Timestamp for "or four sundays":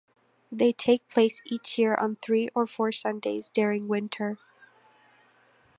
2.55-3.51